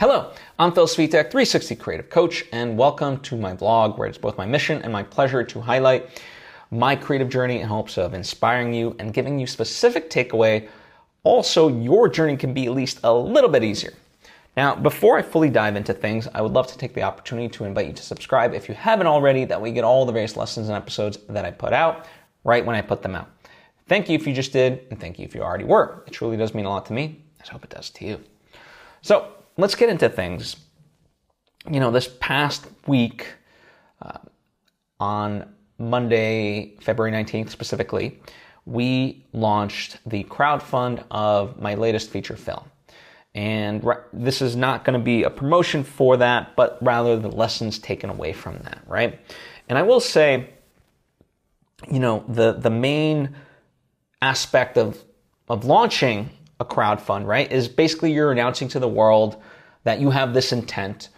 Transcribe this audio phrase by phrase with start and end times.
[0.00, 4.38] Hello, I'm Phil Svitek, 360 Creative Coach, and welcome to my vlog where it's both
[4.38, 6.22] my mission and my pleasure to highlight
[6.70, 10.66] my creative journey in hopes of inspiring you and giving you specific takeaway.
[11.22, 13.92] Also, your journey can be at least a little bit easier.
[14.56, 17.64] Now, before I fully dive into things, I would love to take the opportunity to
[17.64, 20.68] invite you to subscribe if you haven't already, that we get all the various lessons
[20.68, 22.06] and episodes that I put out
[22.44, 23.28] right when I put them out.
[23.86, 26.04] Thank you if you just did, and thank you if you already were.
[26.06, 27.22] It truly does mean a lot to me.
[27.44, 28.24] I hope it does to you.
[29.02, 30.56] So, let's get into things.
[31.70, 33.26] You know, this past week,
[34.00, 34.18] uh,
[34.98, 38.20] on Monday, February 19th specifically,
[38.66, 42.64] we launched the crowdfund of my latest feature film.
[43.34, 47.78] And this is not going to be a promotion for that, but rather the lessons
[47.78, 49.20] taken away from that, right?
[49.68, 50.50] And I will say,
[51.90, 53.36] you know, the, the main
[54.20, 55.02] aspect of,
[55.48, 59.40] of launching a crowdfund, right, is basically you're announcing to the world
[59.84, 61.08] that you have this intent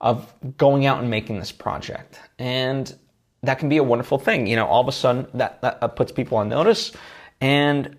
[0.00, 2.20] of going out and making this project.
[2.38, 2.94] And
[3.42, 4.46] that can be a wonderful thing.
[4.46, 6.92] You know, all of a sudden that, that puts people on notice.
[7.40, 7.96] And,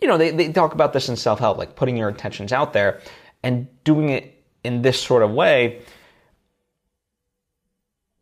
[0.00, 2.72] you know, they, they talk about this in self help, like putting your intentions out
[2.72, 3.00] there
[3.42, 5.82] and doing it in this sort of way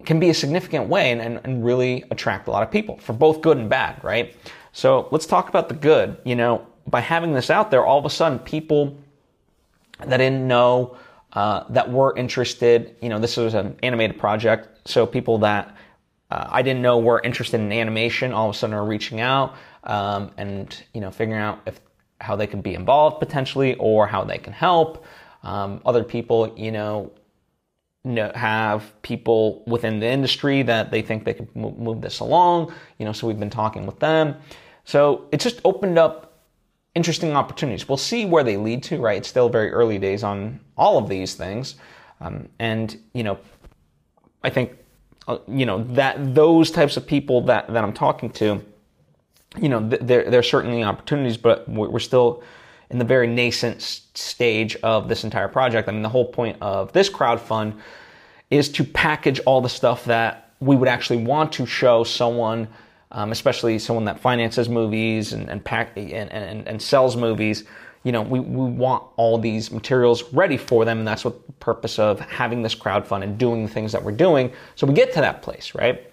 [0.05, 3.13] can be a significant way and, and, and really attract a lot of people for
[3.13, 4.37] both good and bad, right?
[4.73, 6.17] So let's talk about the good.
[6.25, 8.97] You know, by having this out there, all of a sudden people
[10.07, 10.97] that didn't know
[11.33, 12.97] uh, that were interested.
[13.03, 15.77] You know, this was an animated project, so people that
[16.31, 19.55] uh, I didn't know were interested in animation all of a sudden are reaching out
[19.85, 21.81] um, and you know figuring out if
[22.21, 25.05] how they can be involved potentially or how they can help.
[25.43, 27.13] Um, other people, you know,
[28.05, 32.73] know, have people within the industry that they think they could move this along.
[32.99, 34.37] You know, so we've been talking with them.
[34.85, 36.26] So it just opened up
[36.97, 37.89] interesting opportunities.
[37.89, 39.19] We'll see where they lead to, right?
[39.19, 41.77] It's still very early days on all of these things.
[42.23, 43.39] Um, and, you know,
[44.43, 44.73] I think,
[45.29, 48.65] uh, you know, that those types of people that, that I'm talking to,
[49.59, 52.43] you know, th- there, there are certainly opportunities, but we're still
[52.89, 55.89] in the very nascent stage of this entire project.
[55.89, 57.75] I mean, the whole point of this crowd fund
[58.51, 62.69] is to package all the stuff that we would actually want to show someone
[63.17, 67.65] um, especially someone that finances movies and and, pack, and, and, and sells movies.
[68.05, 71.53] You know, we, we want all these materials ready for them, and that's what the
[71.55, 74.53] purpose of having this crowdfund and doing the things that we're doing.
[74.77, 76.07] So we get to that place, right?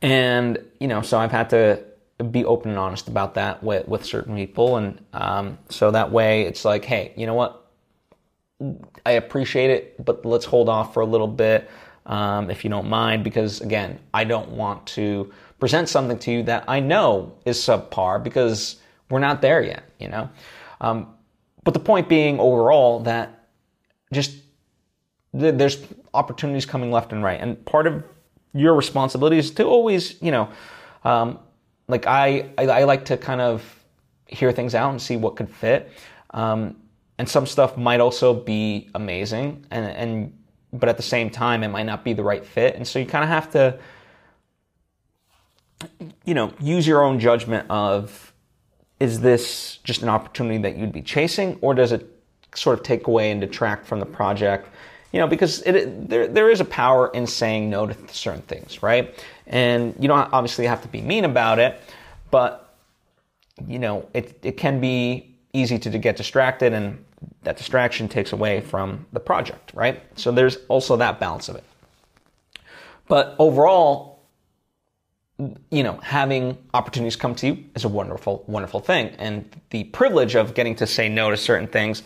[0.00, 1.82] And you know, so I've had to
[2.30, 6.42] be open and honest about that with with certain people, and um, so that way
[6.42, 7.62] it's like, hey, you know what?
[9.04, 11.68] I appreciate it, but let's hold off for a little bit
[12.06, 16.42] um, if you don't mind, because again, I don't want to present something to you
[16.44, 18.76] that I know is subpar because
[19.10, 20.28] we're not there yet, you know?
[20.80, 21.08] Um,
[21.62, 23.48] but the point being overall that
[24.12, 24.36] just
[25.38, 25.82] th- there's
[26.12, 27.40] opportunities coming left and right.
[27.40, 28.04] And part of
[28.52, 30.48] your responsibility is to always, you know,
[31.04, 31.38] um,
[31.88, 33.84] like I, I, I, like to kind of
[34.26, 35.90] hear things out and see what could fit.
[36.30, 36.76] Um,
[37.18, 40.32] and some stuff might also be amazing and, and
[40.74, 42.74] but at the same time, it might not be the right fit.
[42.74, 43.78] And so you kind of have to,
[46.24, 48.32] you know, use your own judgment of
[49.00, 52.08] is this just an opportunity that you'd be chasing, or does it
[52.54, 54.68] sort of take away and detract from the project?
[55.12, 58.82] You know, because it, there, there is a power in saying no to certain things,
[58.82, 59.14] right?
[59.46, 61.80] And you don't obviously have to be mean about it,
[62.30, 62.74] but,
[63.66, 67.04] you know, it, it can be easy to, to get distracted and
[67.42, 70.02] that distraction takes away from the project, right?
[70.16, 71.64] So there's also that balance of it.
[73.06, 74.13] But overall,
[75.70, 79.08] you know, having opportunities come to you is a wonderful, wonderful thing.
[79.18, 82.02] And the privilege of getting to say no to certain things,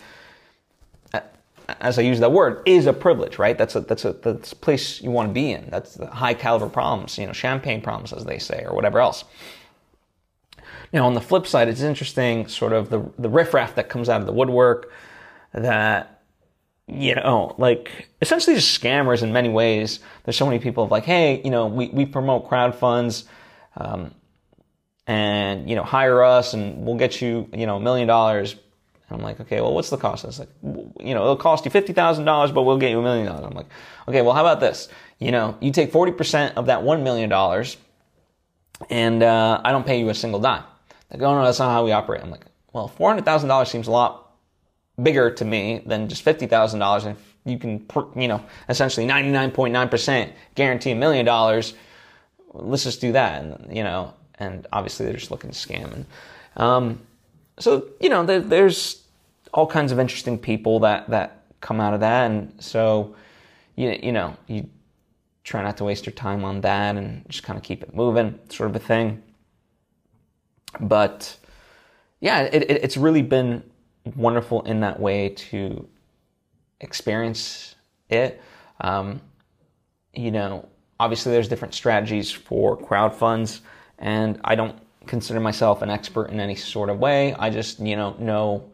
[1.81, 3.55] as I use that word, is a privilege, right?
[3.55, 5.69] That's a, that's a, that's a place you want to be in.
[5.69, 9.23] That's the high caliber problems, you know, champagne problems, as they say, or whatever else.
[10.91, 14.21] Now, on the flip side, it's interesting, sort of the, the riffraff that comes out
[14.21, 14.91] of the woodwork,
[15.53, 16.18] that
[16.91, 19.99] you know, like essentially just scammers in many ways.
[20.23, 23.25] There's so many people of like, hey, you know, we, we promote crowd funds,
[23.77, 24.13] um,
[25.07, 28.55] and you know, hire us and we'll get you, you know, a million dollars.
[29.11, 30.23] I'm like, okay, well, what's the cost?
[30.23, 33.01] It's like, you know, it'll cost you fifty thousand dollars, but we'll get you a
[33.01, 33.43] million dollars.
[33.43, 33.65] I'm like,
[34.07, 34.87] okay, well, how about this?
[35.17, 37.77] You know, you take forty percent of that one million dollars,
[38.89, 40.63] and uh, I don't pay you a single dime.
[41.09, 42.21] They go, no, that's not how we operate.
[42.21, 44.28] I'm like, well, four hundred thousand dollars seems a lot
[45.03, 47.85] bigger to me than just $50,000 and you can,
[48.15, 51.73] you know, essentially 99.9% guarantee a million dollars,
[52.53, 53.41] let's just do that.
[53.41, 55.93] And, you know, and obviously they're just looking to scam.
[55.93, 56.05] And,
[56.57, 56.99] um,
[57.57, 59.03] so, you know, there, there's
[59.53, 62.29] all kinds of interesting people that, that come out of that.
[62.29, 63.15] And so,
[63.75, 64.69] you, you know, you
[65.43, 68.37] try not to waste your time on that and just kind of keep it moving,
[68.49, 69.21] sort of a thing.
[70.79, 71.35] But
[72.19, 73.63] yeah, it, it, it's really been
[74.15, 75.87] wonderful in that way to
[76.81, 77.75] experience
[78.09, 78.41] it.
[78.81, 79.21] Um,
[80.13, 80.67] you know,
[80.99, 83.61] obviously there's different strategies for crowd funds,
[83.97, 87.33] and I don't consider myself an expert in any sort of way.
[87.33, 88.69] I just, you know, know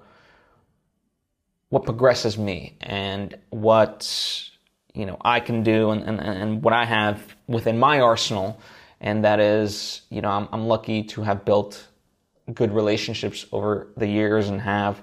[1.70, 4.50] what progresses me and what
[4.94, 8.60] you know I can do and, and, and what I have within my arsenal.
[9.02, 11.88] And that is, you know, I'm, I'm lucky to have built
[12.54, 15.02] good relationships over the years and have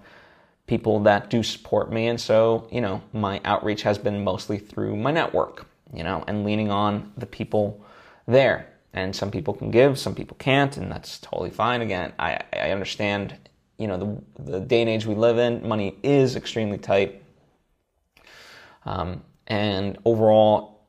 [0.66, 2.06] people that do support me.
[2.06, 6.44] And so, you know, my outreach has been mostly through my network, you know, and
[6.44, 7.84] leaning on the people
[8.26, 8.68] there.
[8.94, 11.80] And some people can give, some people can't, and that's totally fine.
[11.80, 13.36] Again, I, I understand,
[13.78, 17.22] you know, the, the day and age we live in, money is extremely tight.
[18.84, 20.80] Um, and overall,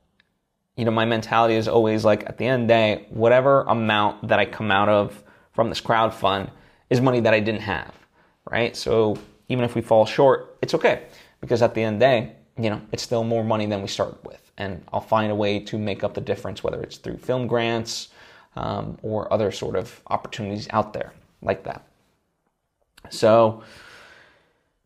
[0.75, 4.27] you know, my mentality is always like at the end of the day, whatever amount
[4.27, 5.23] that I come out of
[5.53, 6.51] from this crowd fund
[6.89, 7.93] is money that I didn't have,
[8.49, 8.75] right?
[8.75, 9.17] So
[9.49, 11.03] even if we fall short, it's okay
[11.41, 13.87] because at the end of the day, you know, it's still more money than we
[13.87, 14.51] started with.
[14.57, 18.09] And I'll find a way to make up the difference, whether it's through film grants
[18.55, 21.85] um, or other sort of opportunities out there like that.
[23.09, 23.63] So,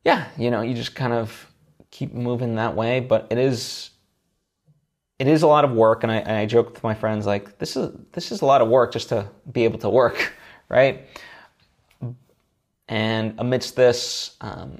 [0.04, 1.52] yeah, you know, you just kind of
[1.92, 3.00] keep moving that way.
[3.00, 3.92] But it is,
[5.20, 7.58] it is a lot of work, and I, and I joke with my friends like,
[7.58, 10.34] this is this is a lot of work just to be able to work,
[10.70, 11.08] right?
[12.90, 14.80] And amidst this, um,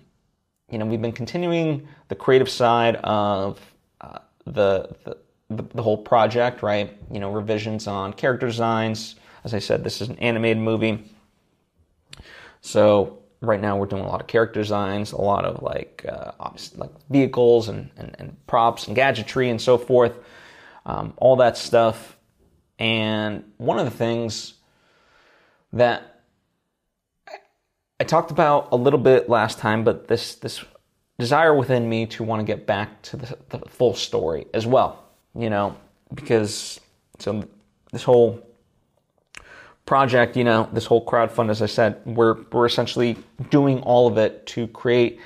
[0.70, 3.60] you know, we've been continuing the creative side of
[4.02, 5.18] uh, the, the,
[5.50, 6.98] the whole project, right?
[7.12, 9.16] You know, revisions on character designs.
[9.44, 11.04] As I said, this is an animated movie,
[12.62, 16.32] so right now we're doing a lot of character designs, a lot of like uh,
[16.76, 20.18] like vehicles and, and, and, props and gadgetry and so forth,
[20.86, 22.18] um, all that stuff.
[22.80, 24.56] And one of the things
[25.74, 26.18] that
[28.00, 30.64] I talked about a little bit last time, but this this
[31.18, 35.04] desire within me to want to get back to the, the full story as well.
[35.36, 35.78] You know,
[36.14, 36.80] because
[37.20, 37.48] so
[37.92, 38.42] this whole
[39.86, 43.18] project, you know, this whole crowdfund, as I said, we're we're essentially
[43.50, 45.20] doing all of it to create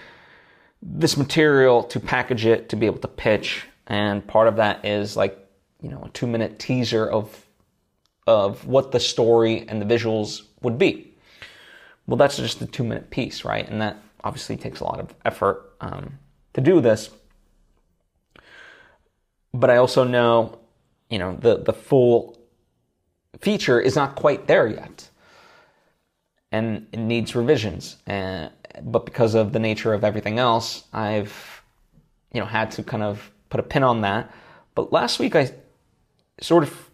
[0.81, 5.17] this material, to package it, to be able to pitch, and part of that is
[5.17, 5.37] like
[5.81, 7.45] you know a two minute teaser of
[8.27, 11.13] of what the story and the visuals would be.
[12.07, 13.67] Well, that's just a two minute piece, right?
[13.67, 16.19] And that obviously takes a lot of effort um,
[16.53, 17.09] to do this.
[19.53, 20.59] But I also know,
[21.09, 22.37] you know, the, the full
[23.39, 25.09] feature is not quite there yet.
[26.51, 27.97] And it needs revisions.
[28.05, 28.51] And,
[28.83, 31.61] but because of the nature of everything else, I've,
[32.33, 34.33] you know, had to kind of put a pin on that.
[34.75, 35.51] But last week I
[36.39, 36.90] sort of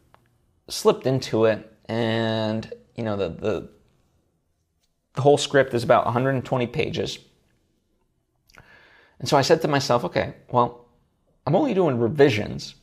[0.68, 3.70] slipped into it and, you know, the, the,
[5.14, 7.20] the whole script is about 120 pages.
[9.20, 10.86] And so I said to myself, okay, well,
[11.46, 12.76] I'm only doing revisions,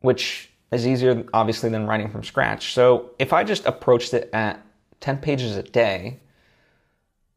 [0.00, 2.72] which is easier, obviously, than writing from scratch.
[2.74, 4.64] So if I just approached it at
[5.00, 6.20] 10 pages a day,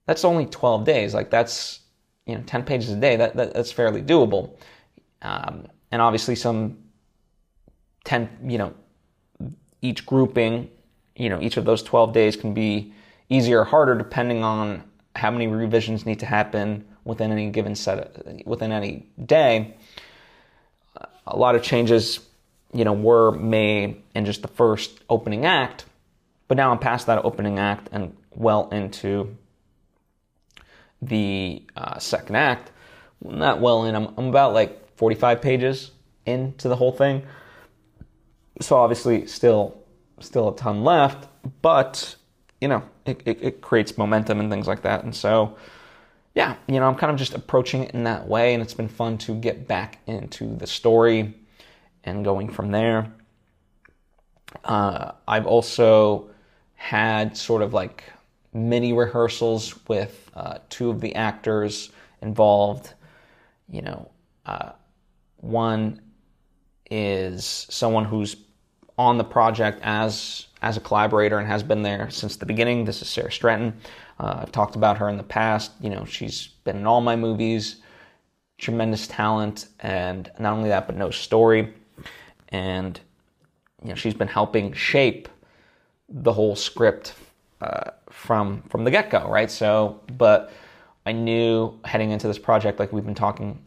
[0.06, 1.14] that's only 12 days.
[1.14, 1.80] Like that's,
[2.26, 3.16] you know, 10 pages a day.
[3.16, 4.58] That, that that's fairly doable.
[5.22, 6.78] Um, and obviously some
[8.06, 8.74] 10, you know,
[9.82, 10.70] each grouping,
[11.16, 12.94] you know, each of those 12 days can be
[13.30, 14.84] easier or harder depending on
[15.16, 19.76] how many revisions need to happen within any given set of, within any day.
[21.28, 22.20] A lot of changes,
[22.74, 25.86] you know, were made in just the first opening act,
[26.48, 29.36] but now I'm past that opening act and well into
[31.02, 32.72] the uh, second act.
[33.24, 33.96] Not well in.
[33.96, 35.92] I'm, I'm about like 45 pages
[36.26, 37.24] into the whole thing,
[38.62, 39.78] so obviously still
[40.20, 41.28] still a ton left,
[41.62, 42.16] but
[42.62, 45.04] you know, it, it, it, creates momentum and things like that.
[45.04, 45.58] And so,
[46.34, 48.88] yeah, you know, I'm kind of just approaching it in that way, and it's been
[48.88, 51.34] fun to get back into the story
[52.04, 53.12] and going from there.
[54.64, 56.30] Uh, I've also
[56.76, 58.06] had sort of like
[58.54, 62.94] mini rehearsals with uh, two of the actors involved.
[63.70, 64.12] You know,
[64.46, 64.72] uh,
[65.38, 66.02] one
[66.90, 68.36] is someone who's
[68.98, 72.86] on the project as as a collaborator and has been there since the beginning.
[72.86, 73.74] This is Sarah Stretton.
[74.20, 75.72] Uh, I've talked about her in the past.
[75.80, 77.78] You know, she's been in all my movies,
[78.58, 81.74] tremendous talent, and not only that, but knows story.
[82.50, 83.00] And
[83.84, 85.28] you know, she's been helping shape
[86.10, 87.14] the whole script
[87.62, 89.52] uh, from from the get go, right?
[89.52, 90.52] So, but
[91.06, 93.60] I knew heading into this project, like we've been talking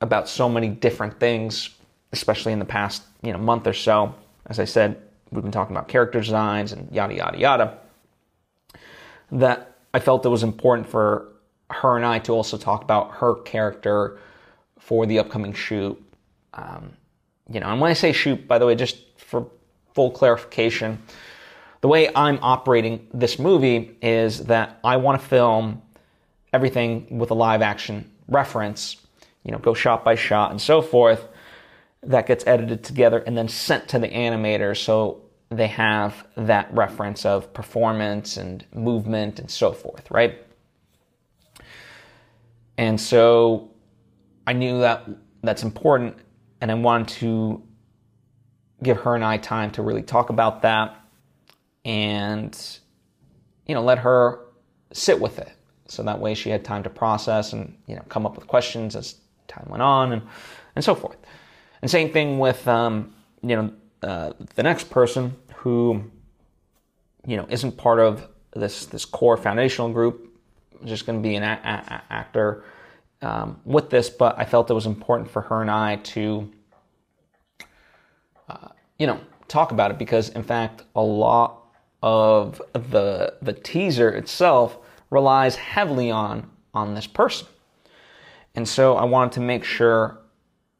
[0.00, 1.70] about so many different things,
[2.12, 4.14] especially in the past you know month or so.
[4.46, 7.78] As I said, we've been talking about character designs and yada yada yada.
[9.30, 11.28] That I felt it was important for
[11.70, 14.18] her and I to also talk about her character
[14.78, 16.02] for the upcoming shoot.
[16.54, 16.92] Um,
[17.50, 19.48] you know, and when I say shoot, by the way, just for
[19.94, 21.02] full clarification,
[21.80, 25.82] the way I'm operating this movie is that I want to film
[26.52, 28.96] everything with a live action reference,
[29.44, 31.26] you know, go shot by shot and so forth.
[32.04, 34.76] That gets edited together and then sent to the animator.
[34.76, 40.38] So they have that reference of performance and movement and so forth, right?
[42.78, 43.70] And so
[44.46, 45.08] I knew that
[45.42, 46.16] that's important
[46.60, 47.62] and I wanted to
[48.82, 50.96] give her and I time to really talk about that
[51.84, 52.58] and
[53.66, 54.40] you know let her
[54.92, 55.52] sit with it.
[55.86, 58.96] So that way she had time to process and you know come up with questions
[58.96, 59.16] as
[59.48, 60.22] time went on and
[60.74, 61.16] and so forth
[61.82, 63.12] and same thing with um,
[63.42, 63.72] you know
[64.02, 66.10] uh, the next person who
[67.26, 70.28] you know isn't part of this this core foundational group
[70.84, 72.64] just going to be an a- a- actor
[73.20, 76.50] um, with this but i felt it was important for her and i to
[78.48, 81.62] uh, you know talk about it because in fact a lot
[82.02, 84.76] of the the teaser itself
[85.10, 87.46] relies heavily on on this person.
[88.54, 90.18] And so I wanted to make sure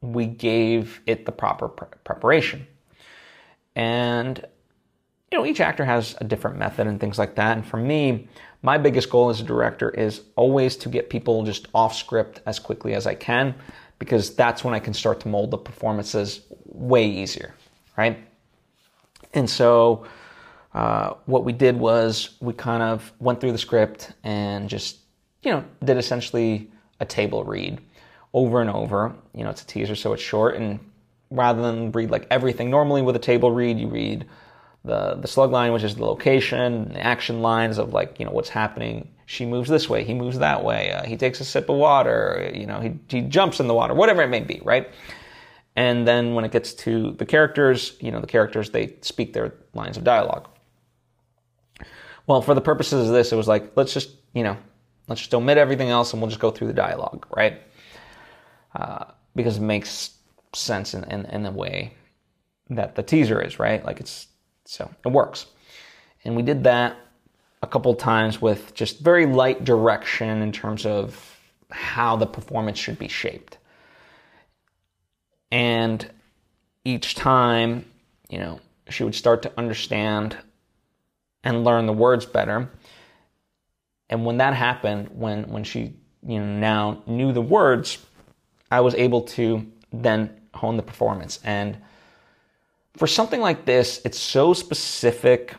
[0.03, 2.67] we gave it the proper pre- preparation.
[3.75, 4.45] And
[5.31, 7.57] you know, each actor has a different method and things like that.
[7.57, 8.27] And for me,
[8.61, 12.59] my biggest goal as a director is always to get people just off script as
[12.59, 13.55] quickly as I can
[13.97, 17.55] because that's when I can start to mold the performances way easier,
[17.97, 18.19] right?
[19.33, 20.05] And so
[20.73, 24.99] uh, what we did was we kind of went through the script and just,
[25.41, 26.69] you know, did essentially
[26.99, 27.81] a table read
[28.33, 29.13] over and over.
[29.33, 30.55] You know, it's a teaser, so it's short.
[30.55, 30.79] And
[31.29, 34.25] rather than read like everything, normally with a table read, you read
[34.83, 38.31] the, the slug line, which is the location, the action lines of like, you know,
[38.31, 39.09] what's happening.
[39.25, 42.51] She moves this way, he moves that way, uh, he takes a sip of water,
[42.53, 44.89] you know, he, he jumps in the water, whatever it may be, right?
[45.75, 49.55] And then when it gets to the characters, you know, the characters, they speak their
[49.73, 50.49] lines of dialogue.
[52.27, 54.57] Well, for the purposes of this, it was like, let's just, you know,
[55.07, 57.61] let's just omit everything else and we'll just go through the dialogue, right?
[58.75, 60.11] Uh, because it makes
[60.53, 61.93] sense in, in, in the way
[62.69, 63.83] that the teaser is, right?
[63.83, 64.27] Like it's,
[64.65, 65.47] so it works.
[66.23, 66.95] And we did that
[67.61, 71.39] a couple times with just very light direction in terms of
[71.71, 73.57] how the performance should be shaped.
[75.51, 76.09] And
[76.83, 77.85] each time,
[78.29, 80.37] you know, she would start to understand
[81.43, 82.69] and learn the words better.
[84.09, 85.93] And when that happened, when when she
[86.25, 87.97] you know now knew the words,
[88.73, 91.39] I was able to then hone the performance.
[91.43, 91.77] And
[92.97, 95.53] for something like this, it's so specific.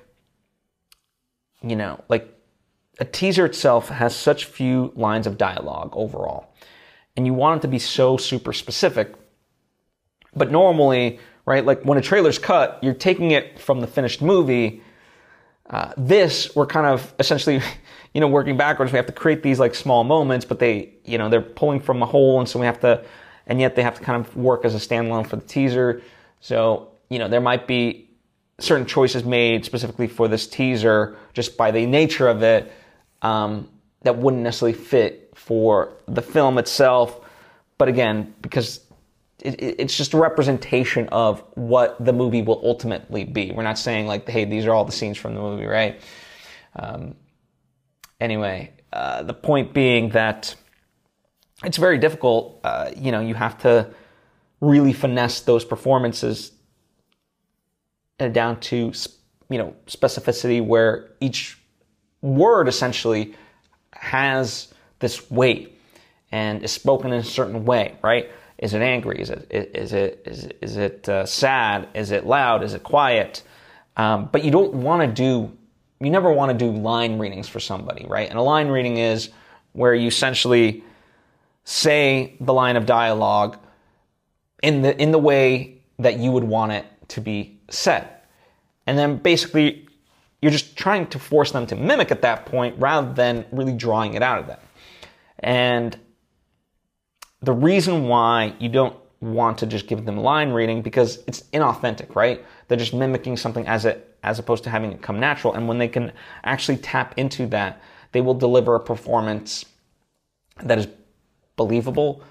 [1.63, 2.29] You know, like
[2.99, 6.55] a teaser itself has such few lines of dialogue overall,
[7.17, 9.15] and you want it to be so super specific.
[10.35, 14.83] But normally, right, like when a trailer's cut, you're taking it from the finished movie
[15.71, 17.61] uh, this we're kind of essentially
[18.15, 21.19] you know working backwards we have to create these like small moments but they you
[21.19, 23.05] know they're pulling from a whole and so we have to
[23.47, 26.01] and yet they have to kind of work as a standalone for the teaser
[26.41, 28.09] so you know there might be
[28.59, 32.73] certain choices made specifically for this teaser just by the nature of it
[33.23, 33.69] um,
[34.03, 37.21] that wouldn't necessarily fit for the film itself
[37.77, 38.81] but again because
[39.41, 43.53] it, it's just a representation of what the movie will ultimately be.
[43.53, 46.01] We're not saying like, hey, these are all the scenes from the movie, right?
[46.77, 47.15] Um,
[48.21, 50.55] anyway, uh, the point being that
[51.65, 52.61] it's very difficult.
[52.65, 53.91] Uh, you know, you have to
[54.61, 56.53] really finesse those performances
[58.33, 58.93] down to
[59.51, 61.59] you know specificity where each
[62.23, 63.35] word essentially
[63.93, 65.79] has this weight
[66.33, 68.31] and is spoken in a certain way, right?
[68.59, 69.21] Is it angry?
[69.21, 71.89] Is it is it is it, is it uh, sad?
[71.95, 72.63] Is it loud?
[72.63, 73.43] Is it quiet?
[73.97, 75.57] Um, but you don't want to do.
[76.05, 78.29] You never want to do line readings for somebody, right?
[78.29, 79.31] And a line reading is
[79.73, 80.85] where you essentially
[81.65, 83.59] say the line of dialogue
[84.63, 88.09] in the in the way that you would want it to be said,
[88.87, 89.89] and then basically
[90.43, 94.13] you're just trying to force them to mimic at that point rather than really drawing
[94.13, 94.61] it out of them.
[95.39, 95.99] And
[97.41, 102.15] the reason why you don't want to just give them line reading because it's inauthentic,
[102.15, 102.45] right?
[102.69, 105.55] They're just mimicking something as it as opposed to having it come natural.
[105.55, 106.13] And when they can
[106.43, 107.81] actually tap into that,
[108.13, 109.65] they will deliver a performance
[110.63, 110.89] that is
[111.57, 112.23] believable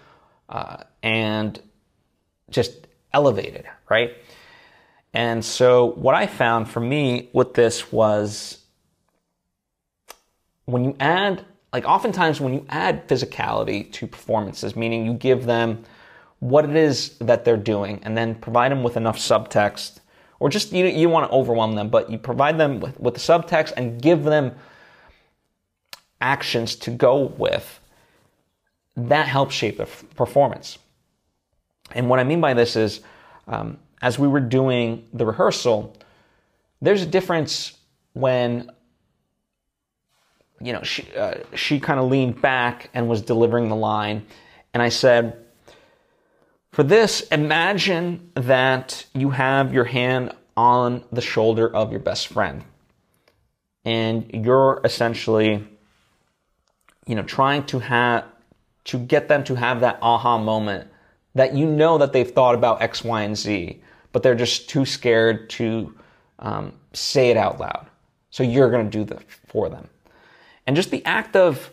[0.50, 1.60] uh, and
[2.50, 4.16] just elevated, right?
[5.14, 8.58] And so what I found for me with this was
[10.66, 15.84] when you add, like oftentimes when you add physicality to performances, meaning you give them
[16.40, 20.00] what it is that they're doing and then provide them with enough subtext
[20.44, 23.20] or just you, you want to overwhelm them, but you provide them with, with the
[23.22, 24.54] subtext and give them
[26.20, 27.80] actions to go with,
[28.98, 29.86] that helps shape the
[30.16, 30.80] performance.
[31.94, 33.00] And what I mean by this is,
[33.48, 35.96] um, as we were doing the rehearsal,
[36.82, 37.78] there's a difference
[38.12, 38.70] when
[40.60, 44.26] you know she uh, she kind of leaned back and was delivering the line,
[44.74, 45.43] and I said,
[46.74, 52.66] "For this, imagine that you have your hand on the shoulder of your best friend,
[53.86, 55.66] and you're essentially,
[57.08, 58.26] you know, trying to have
[58.86, 60.90] to get them to have that aha moment."
[61.36, 64.86] that you know that they've thought about X, Y, and Z, but they're just too
[64.86, 65.94] scared to
[66.40, 67.88] um, say it out loud.
[68.30, 69.88] So you're going to do that for them.
[70.66, 71.72] And just the act of,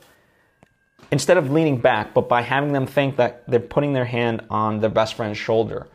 [1.10, 4.80] instead of leaning back, but by having them think that they're putting their hand on
[4.80, 5.88] their best friend's shoulder,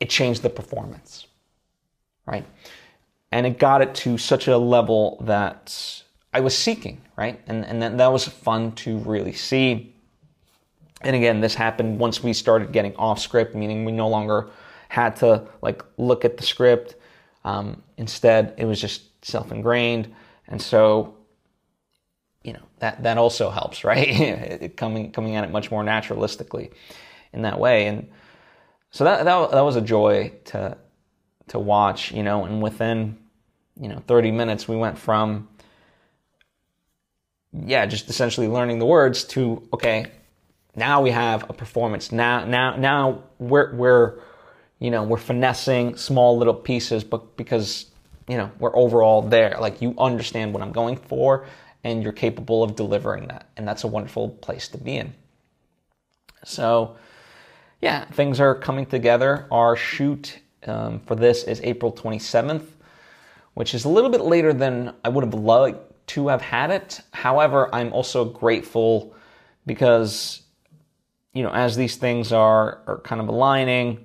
[0.00, 1.26] it changed the performance,
[2.26, 2.46] right?
[3.30, 7.40] And it got it to such a level that I was seeking, right?
[7.46, 9.92] And, and that, that was fun to really see
[11.02, 14.50] and again, this happened once we started getting off script, meaning we no longer
[14.88, 16.94] had to like look at the script.
[17.44, 20.12] Um, instead, it was just self ingrained,
[20.46, 21.16] and so
[22.82, 24.76] that that also helps, right?
[24.76, 26.72] coming coming at it much more naturalistically
[27.32, 28.10] in that way, and
[28.90, 30.76] so that that that was a joy to
[31.48, 32.44] to watch, you know.
[32.44, 33.16] And within
[33.80, 35.48] you know 30 minutes, we went from
[37.52, 40.06] yeah, just essentially learning the words to okay,
[40.74, 42.10] now we have a performance.
[42.10, 44.18] Now, now, now we're we're
[44.78, 47.86] you know we're finessing small little pieces, but because
[48.26, 49.56] you know we're overall there.
[49.60, 51.46] Like you understand what I'm going for,
[51.84, 55.14] and you're capable of delivering that, and that's a wonderful place to be in.
[56.44, 56.96] So,
[57.80, 59.46] yeah, things are coming together.
[59.50, 62.66] Our shoot um, for this is April 27th,
[63.54, 67.00] which is a little bit later than I would have liked to have had it.
[67.12, 69.14] However, I'm also grateful
[69.66, 70.42] because
[71.32, 74.04] you know, as these things are are kind of aligning,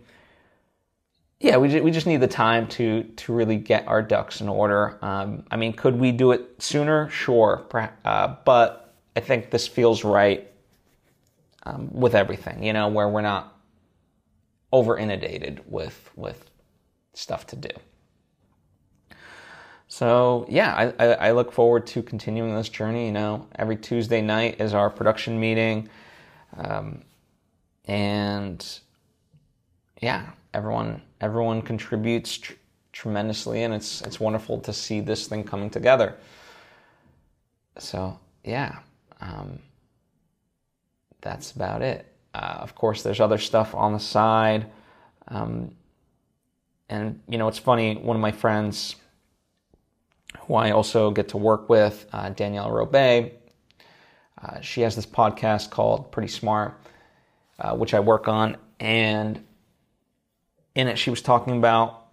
[1.40, 4.50] yeah, we just, we just need the time to to really get our ducks in
[4.50, 4.98] order.
[5.04, 7.10] Um, I mean, could we do it sooner?
[7.10, 7.64] Sure,
[8.04, 10.48] uh, but I think this feels right
[11.64, 12.64] um, with everything.
[12.64, 13.56] You know, where we're not
[14.72, 16.50] over inundated with with
[17.14, 17.70] stuff to do.
[19.88, 23.06] So yeah, I, I, I look forward to continuing this journey.
[23.06, 25.88] You know, every Tuesday night is our production meeting.
[26.58, 27.04] Um,
[27.86, 28.80] and
[30.02, 32.54] yeah, everyone everyone contributes tr-
[32.92, 36.16] tremendously, and it's it's wonderful to see this thing coming together.
[37.78, 38.80] So yeah,
[39.22, 39.60] um,
[41.22, 42.06] that's about it.
[42.34, 44.68] Uh, of course, there's other stuff on the side,
[45.28, 45.72] um,
[46.90, 47.96] and you know it's funny.
[47.96, 48.96] One of my friends,
[50.42, 53.32] who I also get to work with, uh, Danielle Robay,
[54.42, 56.80] uh, she has this podcast called Pretty Smart
[57.60, 59.44] uh, which I work on, and
[60.78, 62.06] in it she was talking about,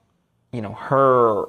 [0.51, 1.45] you know, her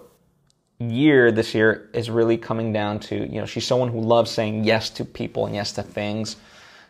[0.80, 4.66] year this year is really coming down to, you know, she's someone who loves saying
[4.66, 6.36] yes to people and yes to things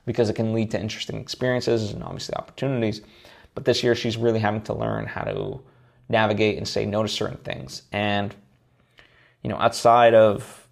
[0.07, 3.01] because it can lead to interesting experiences and obviously opportunities.
[3.53, 5.61] But this year she's really having to learn how to
[6.09, 7.83] navigate and say no to certain things.
[7.91, 8.33] And,
[9.43, 10.67] you know, outside of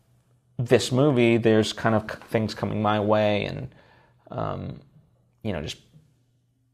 [0.57, 3.75] this movie, there's kind of things coming my way and,
[4.31, 4.79] um,
[5.43, 5.77] you know, just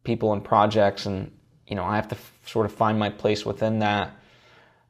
[0.05, 1.31] people and projects, and
[1.69, 4.11] you know I have to f- sort of find my place within that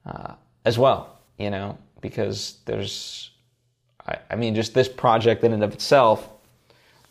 [0.06, 0.34] uh,
[0.65, 1.20] as well.
[1.38, 3.32] You know, because there's,
[4.06, 6.28] I, I mean, just this project in and of itself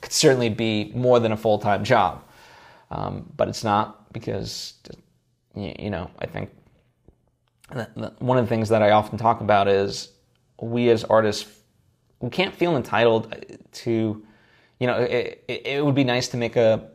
[0.00, 2.22] could certainly be more than a full time job,
[2.90, 4.74] um, but it's not because
[5.54, 6.50] you know I think
[8.18, 10.10] one of the things that I often talk about is
[10.60, 11.50] we as artists
[12.20, 13.34] we can't feel entitled
[13.72, 14.24] to
[14.80, 16.88] you know it, it, would be nice to make a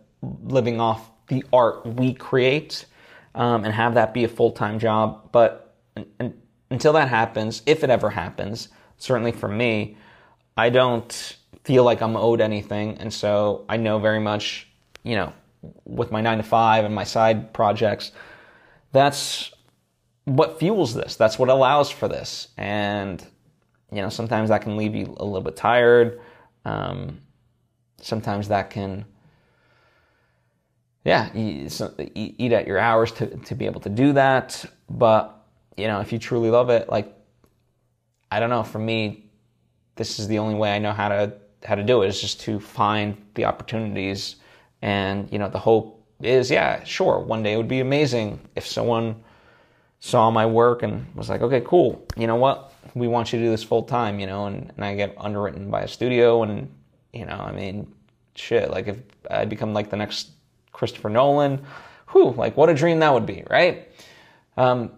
[0.43, 2.85] living off the art we create
[3.35, 5.31] um, and have that be a full time job.
[5.31, 5.75] But
[6.69, 9.97] until that happens, if it ever happens, certainly for me,
[10.57, 12.97] I don't feel like I'm owed anything.
[12.99, 14.67] And so I know very much,
[15.03, 15.33] you know,
[15.85, 18.11] with my nine to five and my side projects,
[18.91, 19.51] that's
[20.25, 21.15] what fuels this.
[21.15, 22.49] That's what allows for this.
[22.57, 23.25] And,
[23.91, 26.19] you know, sometimes that can leave you a little bit tired.
[26.65, 27.21] Um,
[28.01, 29.05] sometimes that can,
[31.03, 34.65] yeah, eat at your hours to, to be able to do that.
[34.89, 35.35] But,
[35.75, 37.13] you know, if you truly love it, like,
[38.31, 39.23] I don't know, for me,
[39.95, 41.33] this is the only way I know how to
[41.65, 44.37] how to do it is just to find the opportunities.
[44.81, 48.65] And you know the hope is yeah sure one day it would be amazing if
[48.65, 49.15] someone
[49.99, 52.05] saw my work and was like okay cool.
[52.17, 52.73] You know what?
[52.95, 55.69] We want you to do this full time you know and, and I get underwritten
[55.69, 56.69] by a studio and
[57.13, 57.93] you know I mean
[58.35, 58.97] shit like if
[59.29, 60.31] I become like the next
[60.73, 61.63] Christopher Nolan
[62.11, 63.89] whew like what a dream that would be right
[64.57, 64.91] um,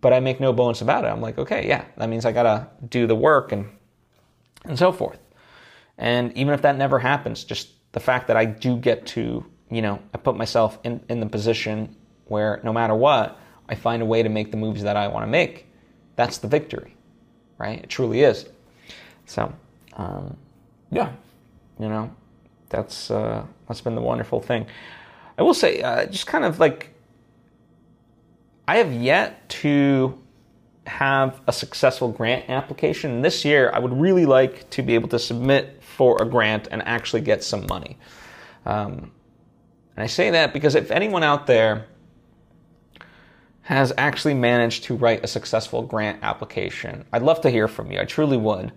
[0.00, 2.68] but I make no bones about it I'm like okay yeah that means I gotta
[2.88, 3.70] do the work and
[4.64, 5.18] and so forth
[5.98, 9.82] and even if that never happens, just the fact that I do get to, you
[9.82, 11.94] know, I put myself in, in the position
[12.26, 15.24] where no matter what, I find a way to make the movies that I want
[15.24, 15.66] to make.
[16.14, 16.94] That's the victory,
[17.58, 17.80] right?
[17.82, 18.48] It truly is.
[19.26, 19.52] So,
[19.94, 20.36] um,
[20.90, 21.12] yeah,
[21.78, 22.14] you know,
[22.68, 24.66] that's uh, that's been the wonderful thing.
[25.38, 26.92] I will say, uh, just kind of like,
[28.66, 30.18] I have yet to
[30.86, 33.22] have a successful grant application.
[33.22, 36.82] This year, I would really like to be able to submit for a grant and
[36.82, 37.98] actually get some money.
[38.66, 39.12] Um,
[39.94, 41.86] and I say that because if anyone out there
[43.62, 48.00] has actually managed to write a successful grant application, I'd love to hear from you.
[48.00, 48.72] I truly would.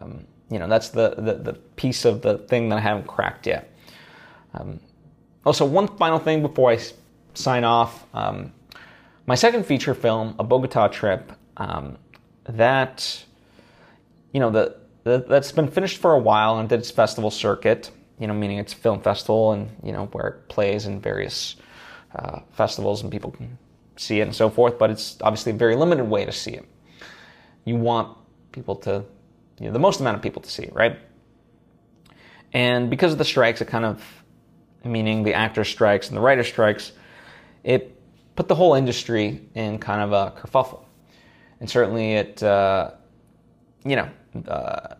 [0.00, 3.46] Um, you know, that's the, the, the, piece of the thing that I haven't cracked
[3.46, 3.72] yet.
[4.54, 4.80] Um,
[5.44, 6.78] also, one final thing before I
[7.34, 8.06] sign off.
[8.14, 8.52] Um,
[9.26, 11.98] my second feature film, A Bogota Trip, um,
[12.44, 13.24] that,
[14.32, 18.26] you know, the, that's been finished for a while and did its festival circuit, you
[18.26, 21.56] know, meaning it's a film festival and, you know, where it plays in various
[22.14, 23.56] uh, festivals and people can
[23.96, 26.66] see it and so forth, but it's obviously a very limited way to see it.
[27.64, 28.16] You want
[28.52, 29.04] people to,
[29.58, 30.98] you know, the most amount of people to see right?
[32.52, 34.02] And because of the strikes, it kind of,
[34.84, 36.92] meaning the actor strikes and the writer strikes,
[37.62, 37.94] it
[38.36, 40.84] put the whole industry in kind of a kerfuffle.
[41.60, 42.92] And certainly it, uh,
[43.84, 44.08] you know,
[44.48, 44.94] uh,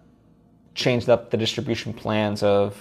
[0.75, 2.77] changed up the distribution plans of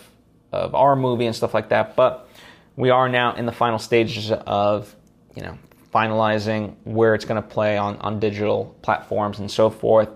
[0.54, 1.96] of our movie and stuff like that.
[1.96, 2.30] But
[2.76, 4.96] we are now in the final stages of
[5.36, 5.58] you know
[5.94, 10.10] finalizing where it's going to play on on digital platforms and so forth.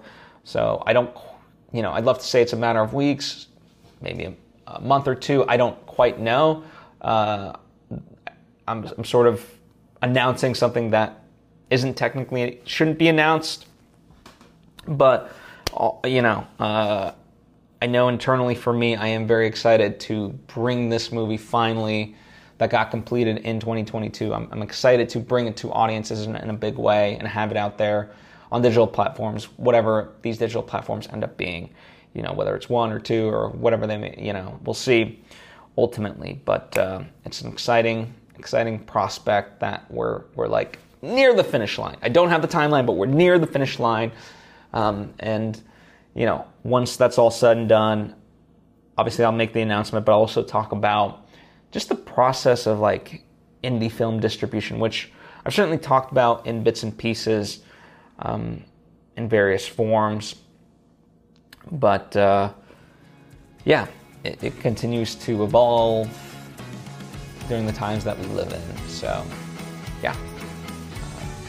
[0.43, 1.15] So I don't,
[1.71, 3.47] you know, I'd love to say it's a matter of weeks,
[4.01, 4.33] maybe a,
[4.67, 5.45] a month or two.
[5.47, 6.63] I don't quite know.
[7.01, 7.53] Uh,
[8.67, 9.45] I'm, I'm sort of
[10.01, 11.19] announcing something that
[11.69, 13.65] isn't technically shouldn't be announced,
[14.87, 15.33] but
[16.05, 17.11] you know, uh,
[17.81, 22.15] I know internally for me, I am very excited to bring this movie finally
[22.57, 24.33] that got completed in 2022.
[24.33, 27.49] I'm, I'm excited to bring it to audiences in, in, a big way and have
[27.49, 28.11] it out there
[28.51, 31.69] on digital platforms, whatever these digital platforms end up being.
[32.13, 35.23] You know, whether it's one or two or whatever they may, you know, we'll see
[35.77, 36.41] ultimately.
[36.43, 41.95] But uh, it's an exciting, exciting prospect that we're, we're like near the finish line.
[42.01, 44.11] I don't have the timeline, but we're near the finish line.
[44.73, 45.61] Um, and,
[46.13, 48.15] you know, once that's all said and done,
[48.97, 51.25] obviously I'll make the announcement, but I'll also talk about
[51.71, 53.23] just the process of like
[53.63, 55.11] indie film distribution, which
[55.45, 57.63] I've certainly talked about in bits and pieces
[58.21, 58.63] um,
[59.17, 60.35] in various forms.
[61.71, 62.53] But uh,
[63.65, 63.87] yeah,
[64.23, 66.09] it, it continues to evolve
[67.47, 68.89] during the times that we live in.
[68.89, 69.25] So
[70.01, 70.15] yeah,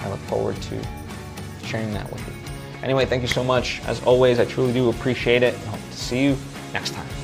[0.01, 0.83] I look forward to
[1.65, 2.35] sharing that with you.
[2.83, 3.81] Anyway, thank you so much.
[3.85, 5.55] As always, I truly do appreciate it.
[5.55, 6.37] I hope to see you
[6.73, 7.22] next time.